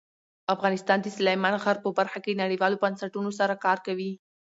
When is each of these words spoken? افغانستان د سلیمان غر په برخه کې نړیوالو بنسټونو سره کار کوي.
افغانستان 0.55 0.97
د 1.01 1.07
سلیمان 1.17 1.55
غر 1.63 1.77
په 1.83 1.89
برخه 1.97 2.19
کې 2.25 2.39
نړیوالو 2.43 2.81
بنسټونو 2.83 3.29
سره 3.39 3.53
کار 3.65 3.77
کوي. 3.87 4.11